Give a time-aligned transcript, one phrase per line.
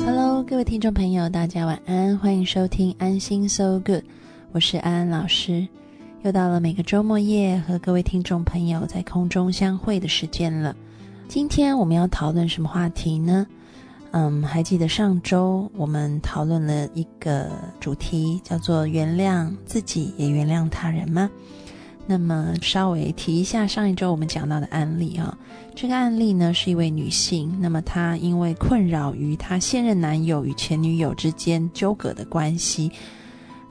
[0.00, 4.04] Hello，各位听众朋友，大家晚安，欢迎收听安心 So Good，
[4.52, 5.66] 我是安安老师。
[6.22, 10.76] 又到了每个周末夜和各位听众朋友在空中相会的时间了。
[11.26, 13.46] 今天我们要讨论什么话题呢？
[14.10, 17.50] 嗯，还记得上周我们讨论了一个
[17.80, 21.30] 主题，叫做原谅自己也原谅他人吗？
[22.06, 25.36] 那么稍微提一下上一周我们讲到的案例啊，
[25.74, 32.90] 这个案例呢是一位女性，那么她因为困扰于她现任男友与前女友之间纠葛的关系。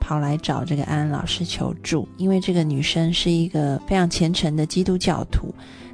[0.00, 5.48] 跑来找这个安安老师求助，因为这个女生是一个非常虔诚的基督教徒。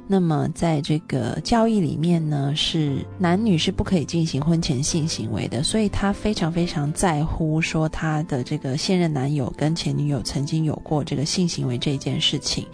[0.07, 12.65] 那么在这个教义里面呢，是男女是不可以进行婚前性行为的，所以她非常非常在乎说她的这个现任男友跟前女友曾经有过这个性行为这件事情。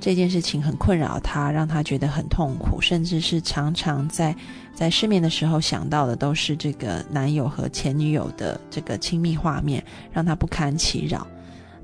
[0.00, 4.34] 这件事情很困扰她，让她觉得很痛苦，甚至是常常在
[4.72, 11.26] 在失眠的时候想到的都是这个男友和前女友的这个亲密画面，让她不堪其扰。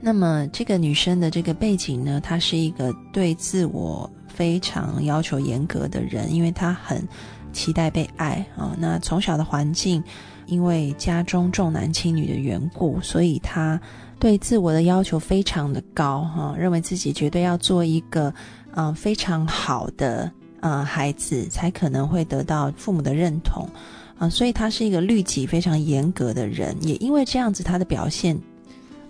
[0.01, 7.07] 那么这个女生的这个背景呢，她是一个对自我非常要求严格的人，因为他很
[7.53, 8.75] 期待被爱啊。
[8.79, 10.03] 那从小的环境，
[10.47, 13.81] 因为家中重男轻女的缘故，所以他。
[14.21, 18.33] 对自我的要求非常的高哈，认为自己绝对要做一个
[18.75, 23.69] 嗯非常好的呃孩子，才可能会得到父母的认同
[24.17, 28.39] 啊，所以他是一个律己非常严格的人，也因为这样子，他的表现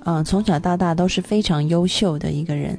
[0.05, 2.77] 嗯从小到大都是非常优秀的一个人，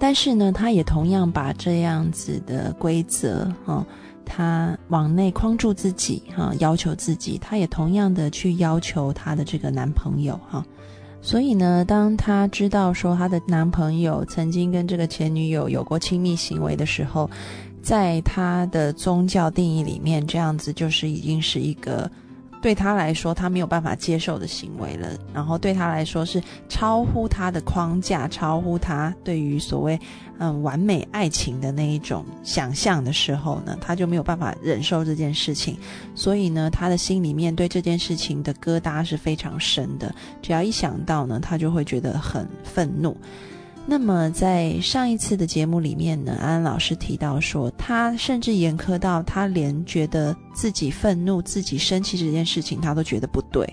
[0.00, 3.86] 但是呢，他也同样把这样子的规则哈，
[4.24, 10.64] 他往内框住自己哈，要求自己，他也同样的去要求他的这个男朋友哈。
[11.20, 17.28] 所以呢，当她知道说她的男朋友曾经跟这个前女友有过亲密行为的时候，
[17.82, 22.10] 在她的宗教定义里面，这样子就是已经是一个。
[22.60, 25.08] 对他来说，他没有办法接受的行为了。
[25.32, 29.98] 然后对他来说是超乎他的框架，超乎他对于所谓
[30.38, 35.76] 嗯完美爱情的那一种想象的时候呢，他就没有办法忍受这件事情。
[36.14, 40.14] 所以呢，他的心里面对这件事情的疙瘩是非常深的。
[40.42, 43.16] 只要一想到呢，他就会觉得很愤怒。
[43.86, 53.68] 那么，在上一次的节目里面呢，安安老师提到说，他甚至严苛到他连觉得自己愤怒、自己生气这件事情，他都觉得不对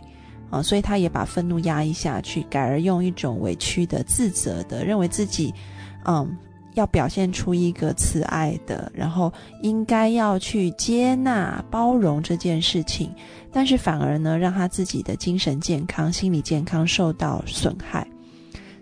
[0.50, 5.54] 啊，所以他也把愤怒压抑下去，改而用一种委屈的、自责的，认为自己，
[6.06, 6.36] 嗯，
[6.74, 9.32] 要表现出一个慈爱的，然后
[9.62, 13.12] 应该要去接纳、包容这件事情，
[13.52, 18.08] 但是反而呢，让他自己的精神健康、心理健康受到损害。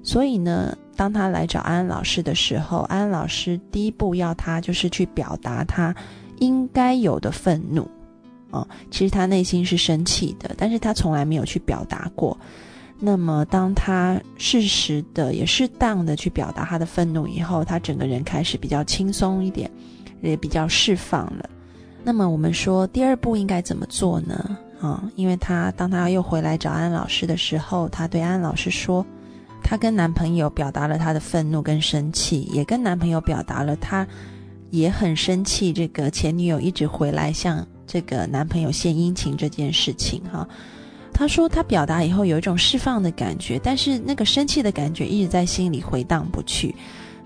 [0.06, 5.94] 所以呢，当他来找安安老师的时候，安安老师第一步要他就是去表达他
[6.38, 7.90] 应该有的愤怒，
[8.52, 12.38] 哦，其实他内心是生气的，但是他从来没有去表达过。
[13.00, 19.70] 那么，当他适时的也适当的去表达他的愤怒以后，他整个人开始比较轻松一点，
[20.22, 21.50] 也比较释放了。
[22.04, 24.56] 那么，我们说第二步应该怎么做呢？
[24.80, 29.04] 啊，因为他当他又回来找安老师的时候，他对安老师说。
[29.68, 34.08] 她跟男朋友表达了她的愤怒跟生气，也跟男朋友表达了她
[34.70, 35.74] 也很生气。
[35.74, 40.48] 这个前女友一直回来向这个男朋友献殷勤这件事情，哈，
[41.12, 46.76] 她说她表达以后有一种释放的感觉，但是那个生气的感觉一直在心里回荡不去。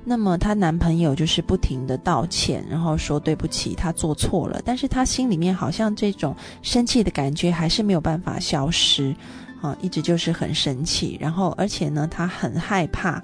[0.05, 9.13] 那么她男朋友就是不停的道歉，然后说对不起，他做错了，但是他心里面好像这种生气的感觉还是没有办法消失。
[9.61, 13.21] 啊，一直就是很生气，然后而且呢，她很害怕，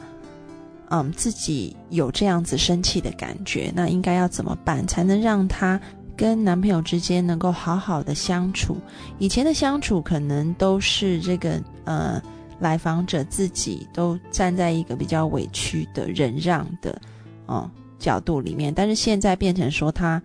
[0.90, 3.72] 嗯，自己有这样子生气的感觉。
[3.73, 5.79] 那应该要怎么办，才能让她
[6.18, 8.78] 跟男朋友之间能够好好的相处？
[9.18, 12.22] 以前的相处可能都是这个呃，
[12.59, 17.02] 来访者自己都站在一个比较委屈的忍让的
[17.46, 20.22] 哦角度里面，但是现在变成说，她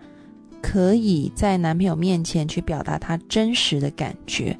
[0.61, 4.55] 可以在男朋友面前去表达她真实的感觉。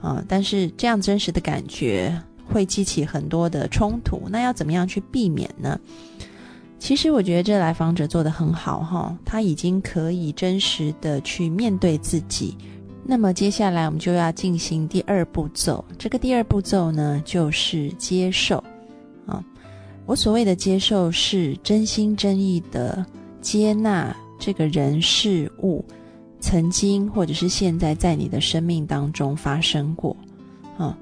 [0.00, 2.16] 啊，但是这样真实的感觉
[2.46, 5.78] 会激起很多的冲突，那要怎么样去避免呢？
[6.78, 12.56] 其实我觉得这来访者做的很好哈，他已经可以真实的去面对自己。
[13.04, 18.62] 那么接下来我们就要进行第二步骤，这个第二步骤呢就是接受
[19.26, 19.42] 啊。
[20.06, 23.04] 我所谓的接受是真心真意的
[23.40, 25.84] 接纳这个人事物。
[26.40, 30.16] 曾经或者是现在在你的生命当中发生过，
[30.76, 30.96] 啊，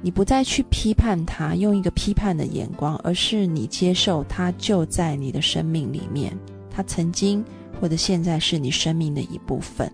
[0.00, 6.36] 你不再去批判他，用一个批判的眼光，而是你接受他就在你的生命里面，
[6.70, 7.44] 他曾经
[7.80, 9.90] 或者现在是你生命的一部分。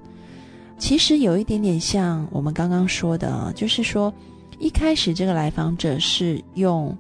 [0.79, 4.15] 其实有一点点像我们刚刚说的，就是说
[4.61, 6.97] 一开始这个来访者是用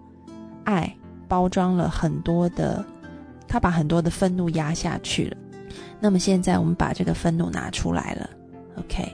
[0.65, 0.93] 爱
[1.29, 2.85] 包装了很多的，
[3.47, 5.37] 他把很多的愤怒压下去了。
[6.01, 8.31] 那么现在我们把这个愤怒拿出来了
[8.79, 9.13] ，OK。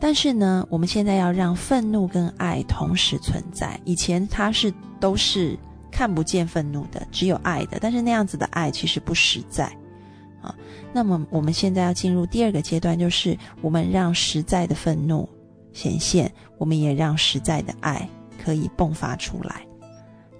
[0.00, 3.80] 但是呢，我们现在要让愤怒跟爱同时存在。
[3.84, 5.58] 以前它是都是
[5.90, 7.78] 看不见愤怒的，只有爱的。
[7.80, 9.64] 但是那样子的爱其实不实在
[10.40, 10.54] 啊。
[10.92, 15.28] 那么我们现在要进入第二个阶段，就是我们让实在的愤怒
[15.72, 18.08] 显现，我们也让实在的爱
[18.40, 19.62] 可以迸发出来。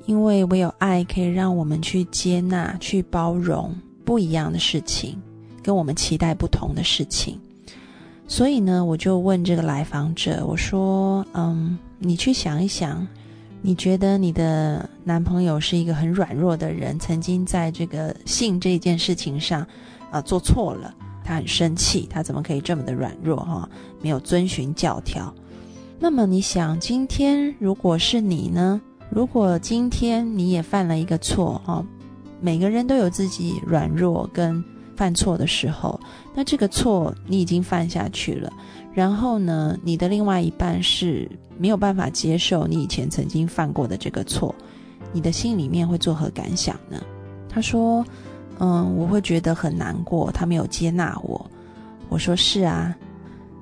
[0.06, 5.20] 因为唯有爱可以让我们去接纳、去包容不一样的事情，
[5.62, 7.38] 跟我们期待不同的事情。
[8.30, 13.06] 所以呢，我就问这个来访者，我说：“嗯，你去想一想，
[13.62, 19.66] 你觉得你的男朋友是一个很软弱的人，曾经在这个性这件事情上，
[20.10, 20.94] 啊，做错了，
[21.24, 23.36] 他很生气，他怎么可以这么的软弱？
[23.36, 23.66] 哈，
[24.02, 25.34] 没有遵循教条。
[25.98, 28.78] 那么你想，今天如果是你呢？
[29.08, 31.82] 如果今天你也犯了一个错，哈，
[32.42, 34.62] 每个人都有自己软弱跟。”
[34.98, 36.00] 犯错的时候，
[36.34, 38.52] 那这个错你已经犯下去了。
[38.92, 44.52] 然后呢，你的另外一半是没有办法接受你以前曾经犯过的这个错，
[45.12, 47.00] 你的心里面会作何感想呢？
[47.48, 48.04] 他说
[48.58, 51.48] ：“嗯，我会觉得很难过，他没有接纳我。”
[52.10, 52.92] 我说：“是啊。”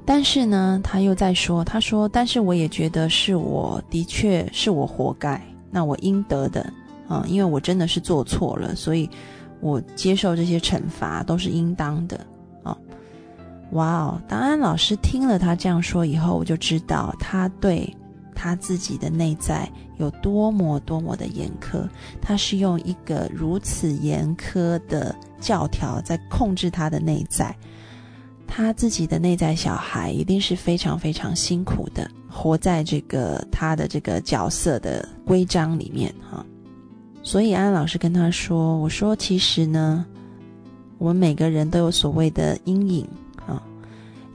[0.06, 5.38] 但是呢，他又在说：“他说，但是我也觉得是我的确是我活该，
[5.70, 6.72] 那我应得的
[7.06, 9.06] 啊，因为我真的是做错了，所以。”
[9.60, 12.26] 我接受这些惩罚都是应当的，
[12.62, 12.76] 哦，
[13.72, 14.22] 哇哦！
[14.28, 17.92] 当安老师听了他这样说以后，我就知道他对
[18.34, 21.88] 他自己的内在有多么多么的严苛。
[22.20, 27.56] 他是用一个如此严苛的教条在控制他的内在，
[28.46, 36.44] 他自己的内在小孩一定是非常非常辛苦的，活在这个他的这个角色的规章里面，哈。
[37.26, 40.06] 所以安老师跟他说：“我说，其实呢，
[40.96, 43.04] 我们每个人都有所谓的阴影
[43.44, 43.60] 啊。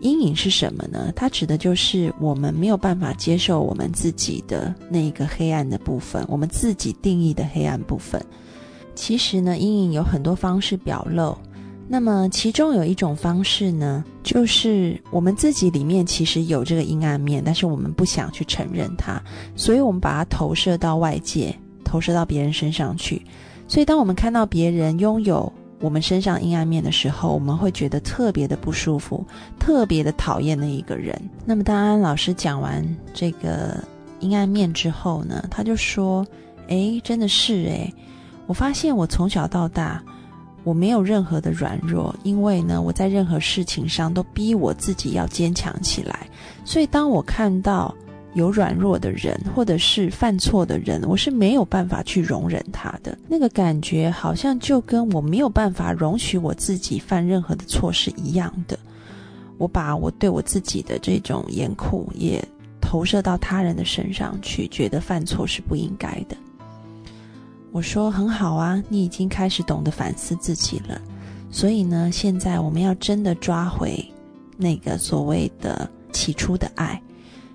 [0.01, 1.09] 阴影是什么呢？
[1.15, 8.21] 它指的就是我们没有办法接受我们自己的那一个黑暗的部分，我们自己定义的黑暗部分。
[8.93, 11.33] 其实呢，阴影有很多方式表露。
[11.88, 19.23] 那么其中有一种方式呢，就是我们自己里面其实有这个阴暗面，但是我们不想去承认它，
[19.55, 21.57] 所以我们把它投射到外界。”
[21.91, 23.21] 投射到别人身上去，
[23.67, 25.51] 所以当我们看到别人拥有
[25.81, 29.25] 我们身上阴暗面的时候，我们会觉得特别的不舒服，
[29.59, 31.21] 特别的讨厌那一个人。
[31.43, 32.81] 那么当安老师讲完
[33.13, 33.83] 这个
[34.21, 36.25] 阴暗面之后呢，他就说
[36.69, 37.93] ：“哎，真的是哎，
[38.47, 40.01] 我发现我从小到大
[40.63, 46.25] 我没有任何的软弱，因为呢，我在任何事情上都逼我自己要坚强起来。
[46.63, 47.93] 所以当我看到。”
[48.33, 58.78] 有软弱的人，或者是犯错的人，我是没有办法去容忍他的那个感觉，好像就跟我没有办法容许我自己犯任何的错是一样的。
[59.57, 62.44] 我把我对我自己的这种严酷也
[62.80, 66.36] 投射到他人的身上去，觉得犯错是不应该的。
[67.72, 71.00] 我说很好啊，你已经开始懂得反思自己了。
[71.51, 74.04] 所以呢，现在我们要真的抓回
[74.57, 77.01] 那个所谓的起初的爱。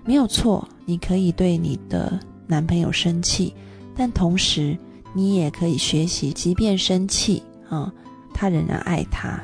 [0.05, 2.17] 没有错，你可以对你的
[2.47, 3.53] 男朋友生气，
[3.93, 4.77] 但同时
[5.13, 7.91] 你也可以学习，即便生气啊，
[8.33, 9.37] 他仍然爱他。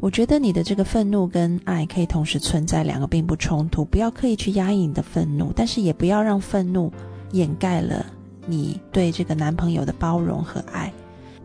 [0.00, 3.84] 我觉得你的这个愤怒跟爱可以同时存在，两个并不冲突。
[3.84, 6.92] 不要刻意去压抑你的愤怒，但是也不要让愤怒
[7.30, 8.04] 掩盖了
[8.44, 10.92] 你对这个男朋友的包容和爱。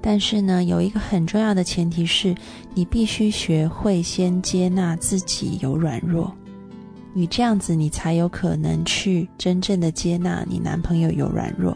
[0.01, 2.33] 但是呢，有一个很重要的前提是，
[2.73, 6.33] 你必须学会先接纳自己有软弱。
[7.13, 11.75] 你这样子，你才有可能去真正的接纳你男朋友有软弱。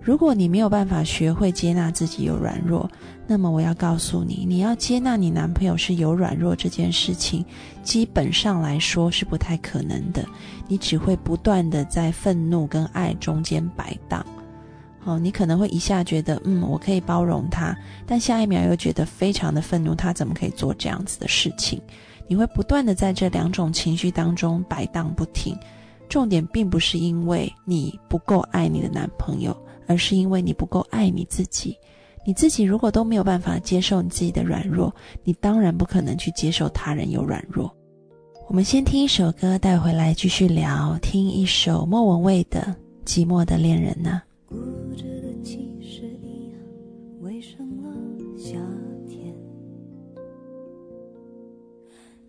[0.00, 2.90] 如果你没有办法学会接纳自己有软弱，
[3.26, 7.42] 那么我要告诉你，你要接纳你男朋友是有软弱这件事情，
[7.82, 10.22] 基本上来说是不太可能的。
[10.68, 14.24] 你只会不断的在愤怒跟爱中间摆荡。
[15.04, 17.74] 哦，你可能会一下觉得，嗯，我可以包容他，
[18.06, 21.80] 但下一秒又觉得非常的愤怒，他怎么可以做这样子的事情？
[22.26, 25.56] 你会不断的在这两种情绪当中摆荡不停，
[26.08, 31.76] 重点并不是因为你不够爱你的男朋友，而是因为你不够爱你自己。
[32.26, 37.70] 你自己如果都没有办法接受你自己的软弱，你当然不可能去接受他人有软弱。
[38.48, 40.98] 我们先听一首歌，带回来继续聊。
[41.02, 42.74] 听一首莫文蔚的
[43.08, 44.22] 《寂寞的恋人》呢。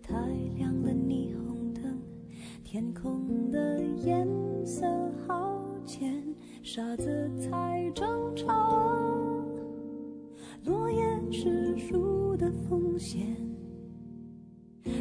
[0.07, 0.15] 太
[0.55, 1.99] 亮了，霓虹灯
[2.63, 4.27] 天空的颜
[4.63, 4.85] 色
[5.25, 6.23] 好浅，
[6.61, 8.45] 沙子才争吵。
[10.63, 13.35] 落叶是树的风险，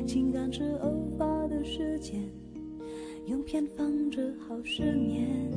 [0.06, 2.22] 情感是偶发的时间，
[3.26, 5.50] 用偏方治好失眠。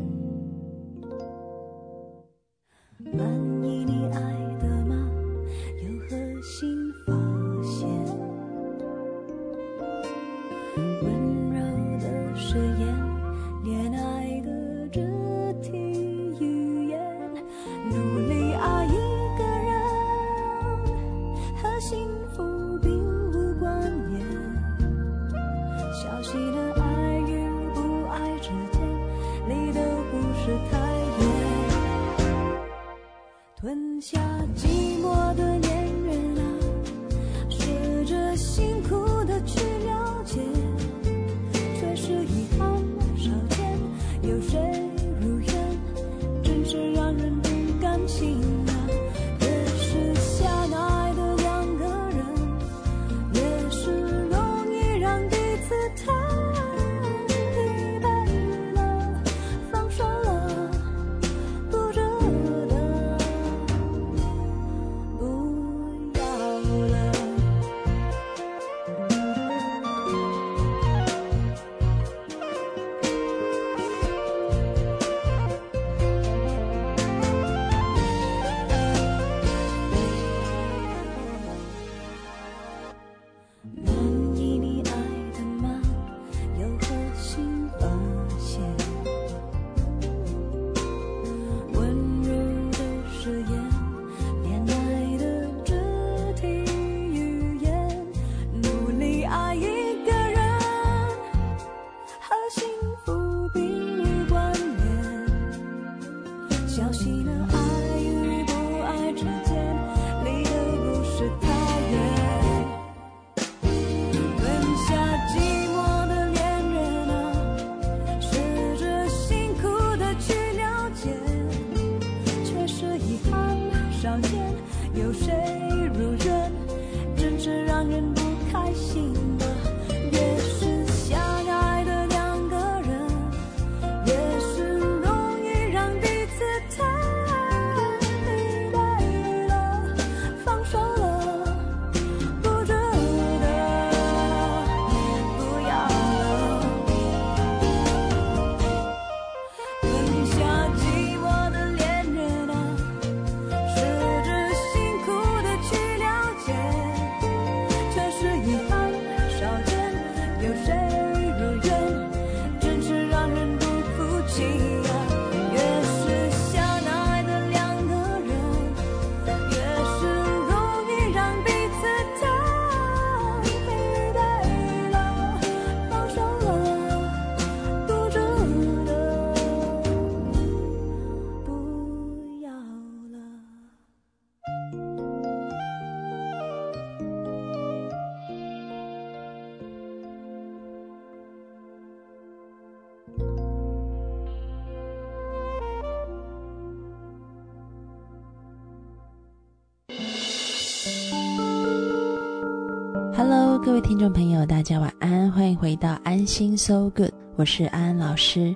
[203.68, 208.56] 各位听众朋友，大家晚安，欢迎回到安心 So Good，我是安安老师。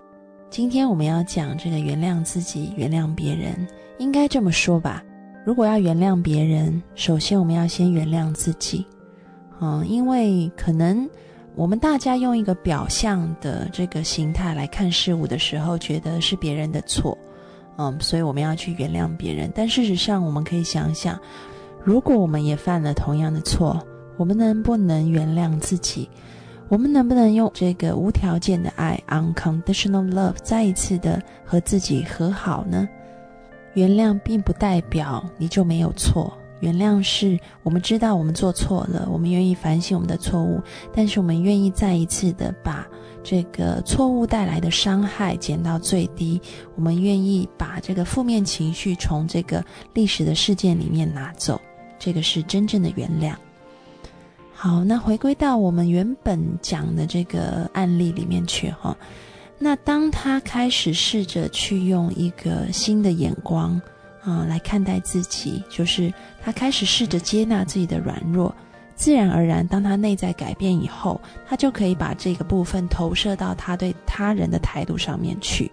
[0.49, 3.67] 今天我们要讲这个原谅自己，原谅别人，
[3.99, 5.03] 应该这么说吧。
[5.45, 8.87] 如果要原谅别人，首先我们要先原谅自己，
[9.59, 11.07] 嗯，因为可能
[11.55, 17.17] 我们大家用一个表象的这个形态来看事物的时候，觉得是别人的错，
[17.77, 19.51] 嗯，所以我们要去原谅别人。
[19.53, 21.19] 但事实上，我们可以想想，
[21.83, 23.77] 如果我们也犯了同样的错，
[24.17, 26.09] 我们能不能原谅自己？
[26.69, 32.87] 我们能不能用这个无条件的爱 （unconditional love） 再一次的和自己和好呢？
[33.73, 40.61] 原谅并不代表你就没有错，原谅是我们知道我们做错了，我们愿意反省我们的错误，
[40.93, 42.87] 但是我们愿意再一次的把
[43.23, 46.41] 这个错误带来的伤害减到最低，
[46.75, 49.61] 我们愿意把这个负面情绪从这个
[49.93, 51.59] 历史的事件里面拿走，
[51.99, 53.33] 这个是真正的原谅。
[54.63, 58.95] 好，那回归到我们原本讲的这个案例里面去哈。
[59.57, 63.81] 那当他开始试着去用一个新的眼光
[64.21, 66.13] 啊、来看待自己，就是
[66.43, 68.53] 他开始试着接纳自己的软弱，
[68.93, 75.71] 自然而然，当他内在改变以后，他就可以把这个部分投射到他对他人的态度上面去。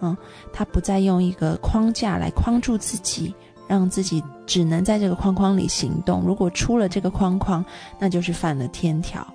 [0.00, 0.16] 嗯，
[0.52, 3.34] 他不再用一个框架来框住自己，
[3.72, 6.22] 让自己只能在这个框框里行动。
[6.26, 7.64] 如果出了这个框框，
[7.98, 9.26] 那就是犯了天条。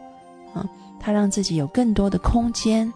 [0.54, 0.64] 嗯，
[1.00, 2.92] 他让自己有更多的空间，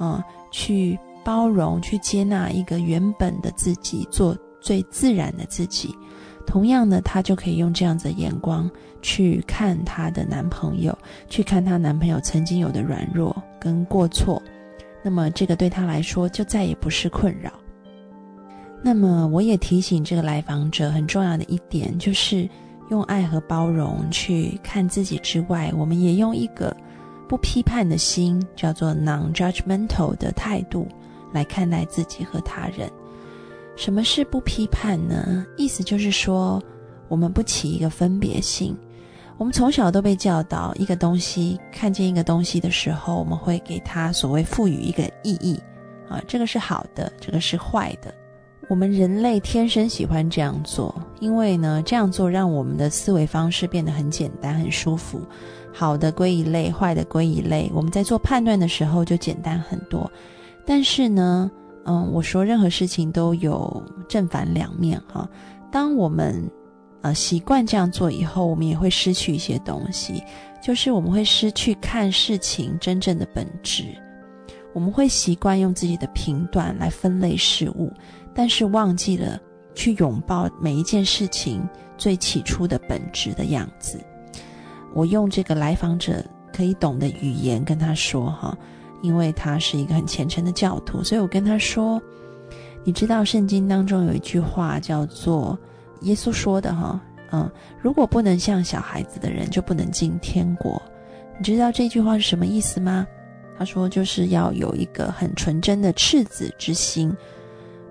[0.00, 5.94] 嗯，去包容、去接纳一个原本的自己，做最自然的自己。
[6.46, 8.70] 同样的，她就可以用这样子的眼光
[9.02, 10.96] 去看她的男朋友，
[11.28, 14.42] 去看她男朋友曾经有的软弱跟过错。
[15.02, 17.52] 那么，这个对她来说就再也不是困扰。
[18.80, 22.48] 那么，我也提醒这个来访者很重要的一点，就是
[22.90, 26.74] 用爱和包容去看自己之外，我们也用一个
[27.28, 30.86] 不批判的心，叫做 non-judgmental 的态度
[31.32, 32.90] 来看待自己和他人。
[33.76, 35.44] 什么是不批判呢？
[35.56, 36.62] 意思就是说，
[37.08, 38.76] 我们不起一个分别性。
[39.36, 45.60] 我们从小都被教导，一个东西看见一个东西的时候，我们会给它所谓赋予一个意义，
[46.08, 48.14] 啊，这个是好的，这个是坏的。
[48.68, 55.20] 我们人类天生喜欢这样做，因为呢，这样做让我们的思维方式变得很简单、很舒服。
[55.72, 60.10] 好的归一类，坏的归一类，我们在做判断的时候就简单很多。
[60.66, 61.50] 但是呢，
[61.86, 65.26] 嗯，我说任何事情都有正反两面哈。
[65.72, 66.42] 当我们
[67.00, 70.22] 呃习惯这样做以后，我们也会失去一些东西，
[70.62, 73.84] 就是我们会失去看事情真正的本质。
[74.74, 77.90] 我们会习惯用自己的评断来分类事物，
[78.38, 79.36] 但是忘记了
[79.74, 83.98] 去拥抱每一件事情最起初的本质的样子。
[84.94, 88.56] 我用这个来访者可以懂的语言跟他说哈。
[89.00, 92.02] 因为他是一个很虔诚的教徒，所以我跟他说
[92.82, 95.56] ：“你知道圣经当中有一句话叫做
[96.00, 97.48] 耶稣说的哈，嗯，
[97.80, 100.82] 如果不能像小孩子的人，就不能进天国。
[101.38, 103.06] 你知道这句话是什么意思吗？”
[103.56, 107.16] 他说：“就是要有一个很纯真的赤子之心。”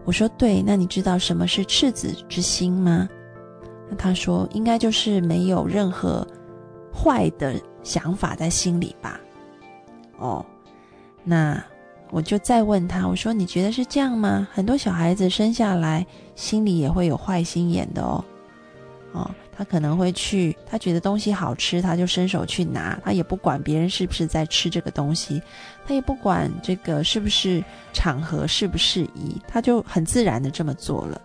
[0.07, 3.09] 我说：“对，那你知道什么是赤子之心吗？”
[3.91, 6.25] 那他说：“应该就是没有任何
[6.93, 9.19] 坏的想法在心里吧？”
[10.17, 10.45] 哦。
[11.25, 11.61] 那
[12.09, 14.47] 我就再问他，我说：“你觉得是这样吗？
[14.53, 18.23] 很多小孩子生下来心里也会有坏心眼的哦，
[19.11, 25.41] 哦，他可能会去，他觉得东西好吃，他就伸手去拿，他也不管别人是不是在吃这个东西，
[25.87, 31.19] 他也不管这个是不是场合适不适宜，他就很自然的这么做了。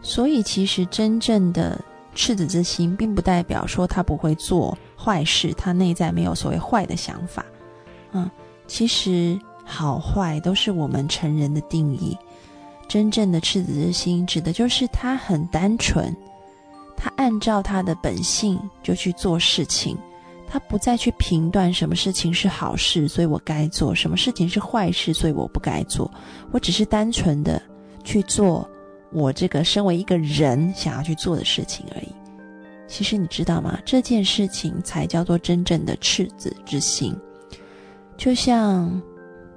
[0.00, 1.80] 所以，其实真正的
[2.14, 7.44] 赤子之心，并不代表说他不会做坏事，他内在没有所谓坏的想法，
[8.12, 8.30] 嗯。”
[8.68, 12.16] 其实好坏都是我们成人的定义。
[12.88, 16.14] 真正的赤子之心，指的就是他很单纯，
[17.04, 19.98] 他按照他的本性就去做事情，
[20.46, 26.08] 他不再去评断什么事情是好事，所以我该做；什么事情是坏事，所以我不该做。
[26.52, 27.60] 我只是单纯的
[28.04, 28.70] 去做
[29.10, 32.08] 我这个身为一个人想要去做的事情而已。
[32.86, 33.76] 其实你知道吗？
[33.84, 37.12] 这件事情才叫做真正的赤子之心。
[38.16, 39.02] 就像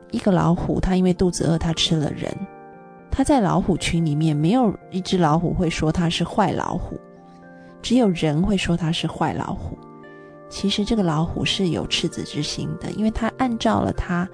[0.10, 2.36] 一个老虎，它因为肚子饿，它吃了人。
[3.12, 7.00] 它在老虎群里面，没有一只老虎会说它是坏老虎，
[7.86, 9.78] 只有人会说它是坏老虎。
[10.50, 14.28] 其实这个老虎是有赤子之心的，因为它按照了它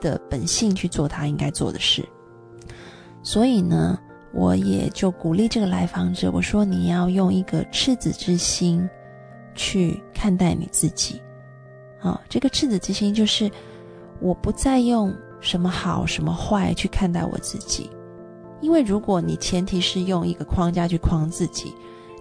[0.00, 2.02] 的本性去做它应该做的事。
[3.22, 3.98] 所以呢，
[4.32, 8.88] 我也就鼓励这个来访者，我说你要用一个赤子之心
[9.54, 11.20] 去看待你自己。
[12.00, 13.50] 啊，这个赤子之心就是。
[14.20, 17.90] 我不再用什么好什么坏去看待我自己，
[18.60, 21.74] 因为如果你前提是用一个框架去框自己，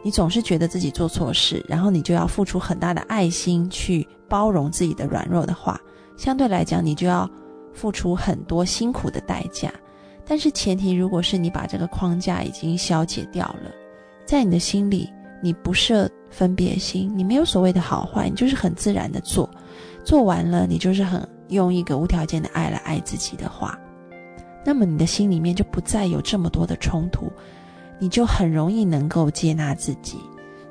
[0.04, 5.80] 你总是觉得自己做错事，然后你就要付出很大的爱心去包容自己的软弱的话，
[6.18, 7.30] 相对来讲你就要
[7.74, 9.74] 付出很多辛苦的代价。
[10.26, 13.72] 但是前提如果是你把这个框架已经消解掉了，
[14.26, 15.10] 在你的心里
[15.42, 19.50] 你不设分别心，你没有所谓的好坏，你就是很自然的做，
[20.04, 21.28] 做完了你就是很。
[21.50, 23.78] 用一个无条件的爱来爱自己的话，
[24.66, 27.32] 那么你的心里面就不再有这么多的冲突，
[28.04, 30.18] 你就很容易能够接纳自己。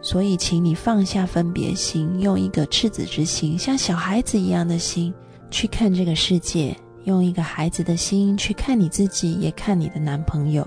[0.02, 5.14] 所以，请你放下分别心，用一个赤子之心，像小孩子一样的心
[5.50, 10.66] 去看这个世界，用一个孩子的心去看你自己，也看你的男朋友。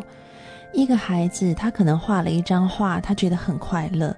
[0.74, 4.16] 一个孩子，他可能画了一张画，他觉得很快乐。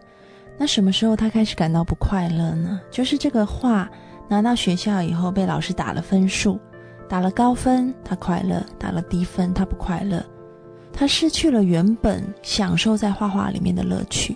[0.58, 2.80] 那什么时候他开始感到不快乐呢？
[2.90, 3.90] 就是这个画。
[4.30, 6.58] 拿到学校以后，被老师打了分数，
[7.10, 10.24] 打了高分，他快乐；打了低分，他不快乐。
[11.00, 14.36] 他失去了原本享受在画画里面的乐趣。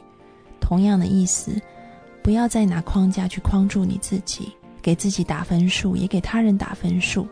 [0.59, 1.59] 同样的意思，
[2.21, 7.27] 不要再拿框架去框住你自己，给自己打分数，也给他人打分数。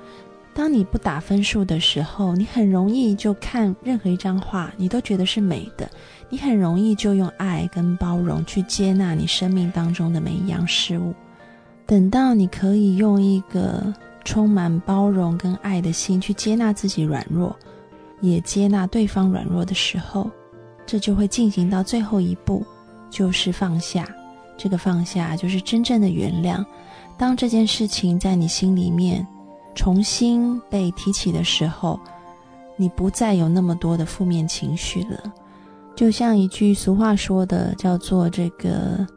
[0.51, 5.87] 当你不打分数的时候，你很容易就看任何一张画，你都觉得是美的。
[6.27, 11.13] 你很容易就用爱跟包容去接纳你生命当中的每一样事物。
[11.85, 13.93] 等到你可以用一个
[14.25, 17.55] 充满包容跟爱的心去接纳自己软弱，
[18.21, 20.29] 也接纳对方软弱的时候，
[20.85, 22.65] 这就会进行到最后一步，
[23.09, 24.07] 就是放下。
[24.57, 26.65] 这个放下就是真正的原谅。
[27.17, 29.25] 当这件事情在你心里面。
[29.75, 31.97] 重新被提起的时候，
[32.75, 35.31] 你不再有那么多的负面情绪了。
[35.95, 39.07] 就像一句俗话说的，叫做“这个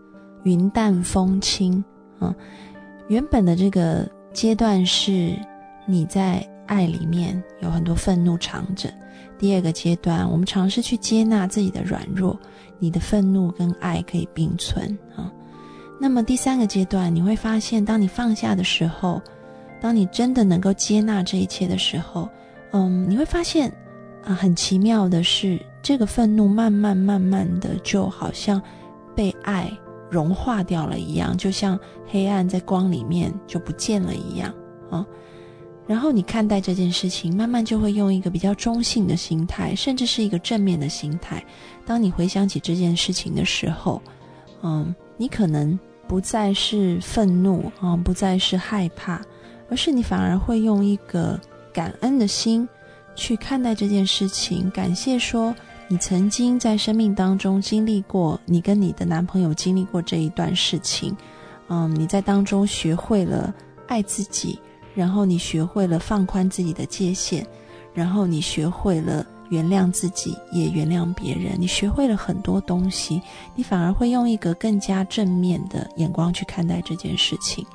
[0.45, 1.83] 云淡风轻”
[2.21, 2.33] 啊。
[3.09, 5.37] 原本的这个阶段是
[5.85, 8.93] 你在爱里面有很多愤怒藏着。
[9.39, 12.39] 第二个阶段，我们尝试去接纳自己的软弱，
[12.79, 15.33] 你的愤怒跟爱可以并存啊。
[16.01, 19.21] 那么第三个阶段，你会发现，当你放下的时候。
[19.81, 22.29] 当你真的能够接纳这一切的时候，
[22.71, 23.69] 嗯，你会发现，
[24.25, 28.63] 啊，很奇妙的是，这个愤怒慢慢慢慢的就好像
[29.13, 29.69] 被爱
[30.09, 34.55] 融化掉了一样，就像黑暗在光里面就不见了一样
[34.89, 35.05] 啊。
[35.87, 41.45] 然后你看待这件事情，慢慢就会用一个比较中性的心态，甚至是一个正面的心态。
[41.85, 44.01] 当你回想起这件事情的时候，
[44.63, 49.21] 嗯，你可能不再是愤怒啊，不再是害怕。
[49.71, 51.41] 而是你反而会用一个
[51.73, 52.69] 感恩的心
[53.17, 55.55] 去看待这件事情，感谢说
[55.89, 61.17] 你曾经在生命当中经历过，你跟你的男朋友经历过这一段事情，
[61.69, 63.51] 嗯，你在当中学会了
[63.89, 64.59] 爱自己，
[64.95, 67.47] 然后你学会了放宽自己的界限，
[67.95, 73.21] 然后你学会了原谅自己，也原谅别人，你学会了很多东西，
[73.55, 77.67] 你反而会用一个更加正面的眼光去看待这件事情。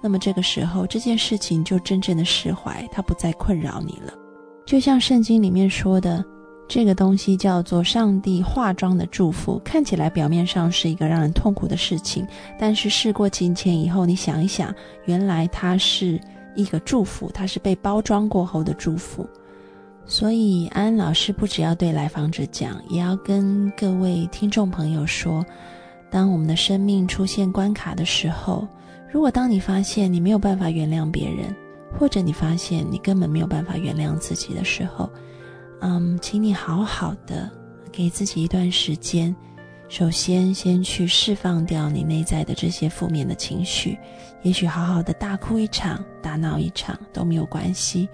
[0.00, 4.12] 那么这个时候，这件事情就真正的释怀，它不再困扰你了。
[4.66, 6.24] 就像圣经里面说的，
[6.68, 12.26] 这个东西叫做上帝化妆的祝福，看起来表面上是一个让人痛苦的事情，
[12.58, 16.20] 但是事过境迁以后，你想一想，原来它是
[16.54, 19.28] 一个祝福，它是被包装过后的祝福。
[20.04, 25.44] 所以安安老师不只要对来访者讲，也要跟各位听众朋友说，
[26.10, 28.66] 当我们的生命出现关卡的时候。
[29.10, 31.54] 如果当你发现你没有办法原谅别人，
[31.98, 35.06] 或者你发现你根本没有办法原谅自己的时候，
[35.82, 37.50] 嗯，请你好好的
[37.92, 39.36] 给自己一段时间，
[39.92, 43.98] 首先先去释放掉你内在的这些负面的情绪，
[44.40, 48.08] 也许好好的大哭一场、大闹一场都没有关系。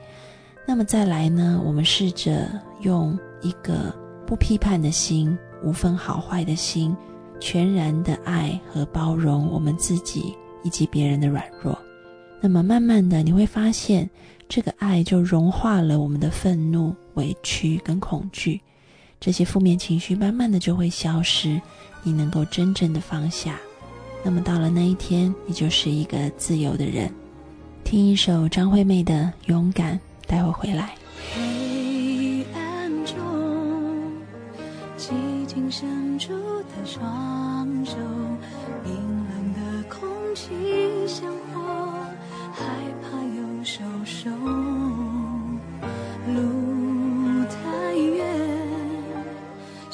[0.66, 2.48] 那么再来呢，我们试着
[2.80, 3.94] 用一个
[4.26, 6.96] 不批判的心、无分好坏的心，
[7.38, 10.34] 全然的爱和包容我们自己。
[10.64, 11.78] 以及别人的软弱，
[12.40, 14.10] 那么慢慢的你会发现，
[14.48, 18.60] 这个爱就融化了我们的愤怒、委屈跟恐惧，
[19.20, 21.60] 这些负面情绪慢慢的就会消失，
[22.02, 23.56] 你能够真正的放下。
[24.22, 27.12] 那么到了那一天，你就是一个自由的人。
[27.84, 29.14] 听一首张惠妹的
[29.46, 29.94] 《勇敢》，
[30.26, 30.94] 待会回来。
[31.34, 33.16] 黑暗中，
[34.96, 35.12] 寂
[35.46, 37.96] 静伸出的双手。
[38.84, 40.48] 冰冷的空气
[41.06, 41.60] 像火，
[42.52, 42.64] 害
[43.02, 44.32] 怕又受伤。
[46.26, 46.67] 路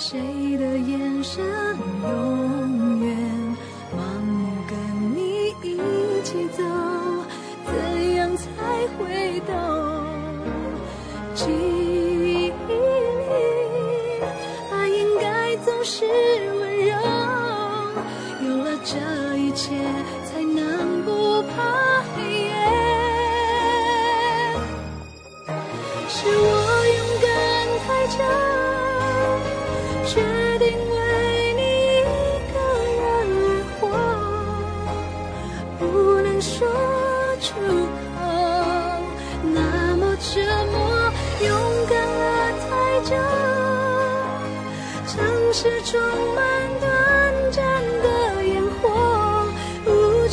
[0.07, 0.21] 谁
[0.59, 1.43] 的眼神
[2.03, 2.64] 有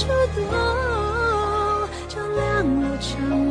[0.02, 0.50] 触动，
[2.08, 3.51] 照亮了城。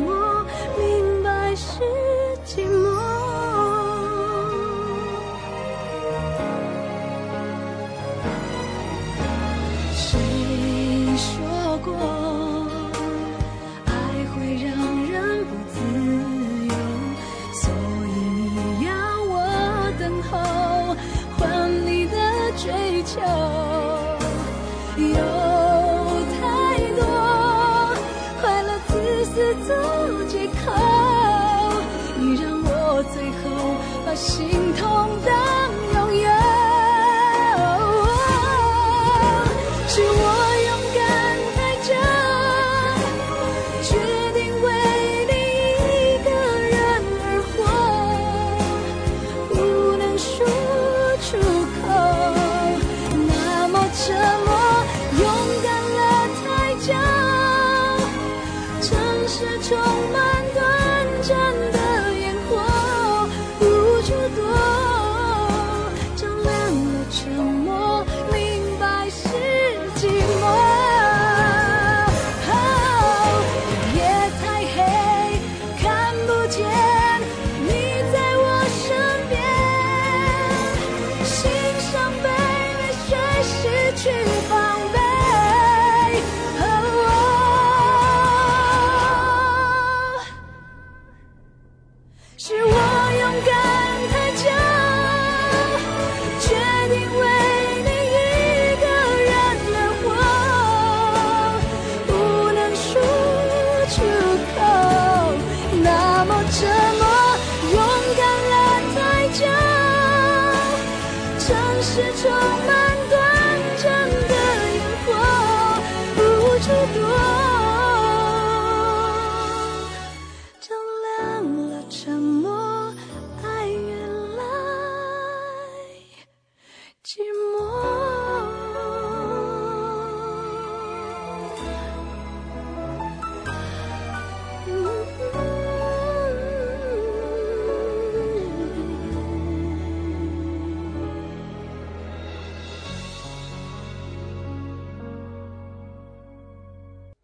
[112.21, 112.29] 充
[112.67, 112.80] 满。